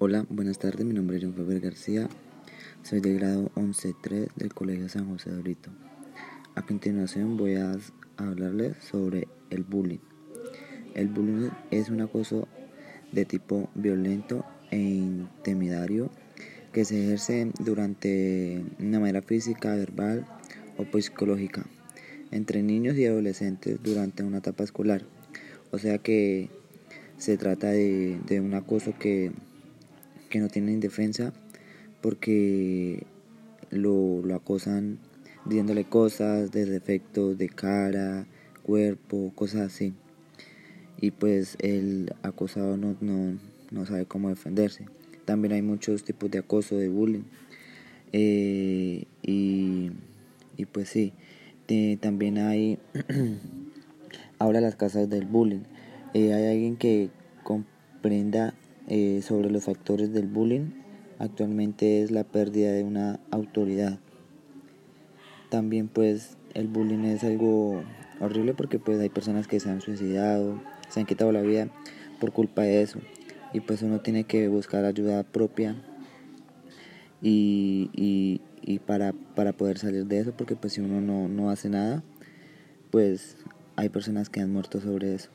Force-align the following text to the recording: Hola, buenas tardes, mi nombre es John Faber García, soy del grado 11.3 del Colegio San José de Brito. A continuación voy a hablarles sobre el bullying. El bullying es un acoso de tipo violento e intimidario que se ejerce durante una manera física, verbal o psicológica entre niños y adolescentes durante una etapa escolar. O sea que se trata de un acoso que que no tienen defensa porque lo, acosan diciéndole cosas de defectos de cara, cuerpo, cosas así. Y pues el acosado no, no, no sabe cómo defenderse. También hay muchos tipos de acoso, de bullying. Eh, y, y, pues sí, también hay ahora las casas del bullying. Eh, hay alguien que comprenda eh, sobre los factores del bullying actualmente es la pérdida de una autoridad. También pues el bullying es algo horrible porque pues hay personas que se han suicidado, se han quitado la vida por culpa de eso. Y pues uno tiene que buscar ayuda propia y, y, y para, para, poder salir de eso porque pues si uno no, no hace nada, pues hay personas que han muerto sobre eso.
Hola, 0.00 0.24
buenas 0.28 0.60
tardes, 0.60 0.86
mi 0.86 0.94
nombre 0.94 1.16
es 1.16 1.24
John 1.24 1.34
Faber 1.34 1.58
García, 1.58 2.08
soy 2.84 3.00
del 3.00 3.18
grado 3.18 3.50
11.3 3.56 4.28
del 4.36 4.54
Colegio 4.54 4.88
San 4.88 5.08
José 5.08 5.32
de 5.32 5.42
Brito. 5.42 5.70
A 6.54 6.62
continuación 6.62 7.36
voy 7.36 7.56
a 7.56 7.76
hablarles 8.16 8.76
sobre 8.76 9.26
el 9.50 9.64
bullying. 9.64 9.98
El 10.94 11.08
bullying 11.08 11.50
es 11.72 11.88
un 11.88 12.00
acoso 12.00 12.46
de 13.10 13.24
tipo 13.24 13.70
violento 13.74 14.44
e 14.70 14.78
intimidario 14.78 16.12
que 16.72 16.84
se 16.84 17.02
ejerce 17.02 17.50
durante 17.58 18.64
una 18.78 19.00
manera 19.00 19.20
física, 19.20 19.74
verbal 19.74 20.28
o 20.76 20.84
psicológica 20.96 21.66
entre 22.30 22.62
niños 22.62 22.96
y 22.96 23.06
adolescentes 23.06 23.82
durante 23.82 24.22
una 24.22 24.38
etapa 24.38 24.62
escolar. 24.62 25.02
O 25.72 25.78
sea 25.78 25.98
que 25.98 26.50
se 27.16 27.36
trata 27.36 27.72
de 27.72 28.40
un 28.40 28.54
acoso 28.54 28.94
que 28.96 29.32
que 30.28 30.40
no 30.40 30.48
tienen 30.48 30.80
defensa 30.80 31.32
porque 32.00 33.04
lo, 33.70 34.22
acosan 34.34 34.98
diciéndole 35.44 35.84
cosas 35.84 36.52
de 36.52 36.66
defectos 36.66 37.38
de 37.38 37.48
cara, 37.48 38.26
cuerpo, 38.62 39.32
cosas 39.34 39.72
así. 39.72 39.94
Y 41.00 41.10
pues 41.12 41.56
el 41.60 42.14
acosado 42.22 42.76
no, 42.76 42.96
no, 43.00 43.38
no 43.70 43.86
sabe 43.86 44.06
cómo 44.06 44.28
defenderse. 44.28 44.86
También 45.24 45.52
hay 45.52 45.62
muchos 45.62 46.04
tipos 46.04 46.30
de 46.30 46.38
acoso, 46.38 46.76
de 46.76 46.88
bullying. 46.88 47.24
Eh, 48.12 49.04
y, 49.22 49.92
y, 50.56 50.64
pues 50.66 50.88
sí, 50.88 51.12
también 52.00 52.38
hay 52.38 52.78
ahora 54.38 54.60
las 54.60 54.76
casas 54.76 55.08
del 55.08 55.26
bullying. 55.26 55.62
Eh, 56.14 56.32
hay 56.32 56.46
alguien 56.46 56.76
que 56.76 57.10
comprenda 57.44 58.54
eh, 58.88 59.20
sobre 59.22 59.50
los 59.50 59.64
factores 59.64 60.12
del 60.12 60.26
bullying 60.26 60.70
actualmente 61.18 62.02
es 62.02 62.10
la 62.10 62.24
pérdida 62.24 62.72
de 62.72 62.84
una 62.84 63.20
autoridad. 63.30 63.98
También 65.50 65.88
pues 65.88 66.36
el 66.54 66.68
bullying 66.68 67.04
es 67.04 67.24
algo 67.24 67.82
horrible 68.20 68.54
porque 68.54 68.78
pues 68.78 68.98
hay 69.00 69.08
personas 69.08 69.46
que 69.46 69.60
se 69.60 69.70
han 69.70 69.80
suicidado, 69.80 70.60
se 70.88 71.00
han 71.00 71.06
quitado 71.06 71.32
la 71.32 71.42
vida 71.42 71.68
por 72.20 72.32
culpa 72.32 72.62
de 72.62 72.82
eso. 72.82 73.00
Y 73.52 73.60
pues 73.60 73.82
uno 73.82 74.00
tiene 74.00 74.24
que 74.24 74.48
buscar 74.48 74.84
ayuda 74.84 75.22
propia 75.22 75.76
y, 77.22 77.90
y, 77.94 78.40
y 78.62 78.78
para, 78.78 79.12
para, 79.12 79.52
poder 79.52 79.78
salir 79.78 80.06
de 80.06 80.20
eso 80.20 80.32
porque 80.36 80.54
pues 80.54 80.74
si 80.74 80.80
uno 80.80 81.00
no, 81.00 81.28
no 81.28 81.50
hace 81.50 81.68
nada, 81.68 82.02
pues 82.90 83.36
hay 83.76 83.88
personas 83.88 84.28
que 84.28 84.40
han 84.40 84.52
muerto 84.52 84.80
sobre 84.80 85.14
eso. 85.14 85.30